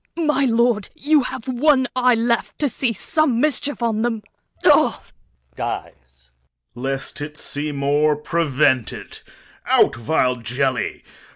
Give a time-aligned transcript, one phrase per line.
[0.17, 4.23] My lord, you have one eye left To see some mischief on him.
[4.63, 4.89] O!
[5.05, 5.11] He
[5.55, 6.31] dies.
[6.73, 6.85] Corn.
[6.85, 9.21] Lest it see more, prevent it.
[9.67, 11.03] Out, vile jelly!